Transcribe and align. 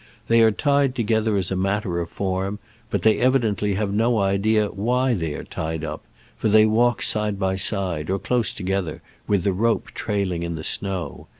They 0.29 0.41
are 0.41 0.49
tied 0.49 0.95
to 0.95 1.03
gether 1.03 1.37
as 1.37 1.51
a 1.51 1.55
matter 1.55 1.99
of 2.01 2.09
form, 2.09 2.57
but 2.89 3.03
they 3.03 3.19
evidently 3.19 3.75
have 3.75 3.93
no 3.93 4.17
idea 4.17 4.69
why 4.69 5.13
they 5.13 5.35
are 5.35 5.43
tied 5.43 5.83
up, 5.83 6.03
for 6.35 6.49
they 6.49 6.65
walk 6.65 7.03
side 7.03 7.37
by 7.37 7.55
side 7.55 8.09
or 8.09 8.17
close 8.17 8.51
together, 8.51 9.03
with 9.27 9.43
the 9.43 9.53
rope 9.53 9.91
trailing 9.91 10.43
on 10.43 10.55
the 10.55 10.63
snow. 10.63 11.27